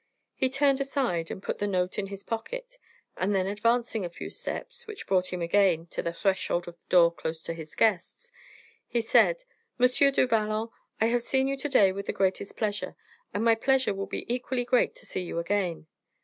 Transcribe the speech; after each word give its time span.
He 0.33 0.49
turned 0.49 0.81
aside 0.81 1.29
and 1.29 1.43
put 1.43 1.59
the 1.59 1.67
note 1.67 1.99
in 1.99 2.07
his 2.07 2.23
pocket, 2.23 2.79
and 3.17 3.35
then 3.35 3.45
advancing 3.45 4.03
a 4.03 4.09
few 4.09 4.31
steps, 4.31 4.87
which 4.87 5.05
brought 5.05 5.27
him 5.31 5.43
again 5.43 5.85
to 5.91 6.01
the 6.01 6.11
threshold 6.11 6.67
of 6.67 6.73
the 6.73 6.89
door 6.89 7.11
close 7.13 7.39
to 7.43 7.53
his 7.53 7.75
guests, 7.75 8.31
he 8.87 8.99
said, 8.99 9.43
"M. 9.79 9.87
du 9.87 10.25
Vallon, 10.25 10.69
I 10.99 11.05
have 11.05 11.21
seen 11.21 11.47
you 11.47 11.55
to 11.55 11.69
day 11.69 11.91
with 11.91 12.07
the 12.07 12.13
greatest 12.13 12.57
pleasure, 12.57 12.95
and 13.31 13.43
my 13.43 13.53
pleasure 13.53 13.93
will 13.93 14.07
be 14.07 14.25
equally 14.27 14.65
great 14.65 14.95
to 14.95 15.05
see 15.05 15.21
you 15.21 15.37
again." 15.37 15.85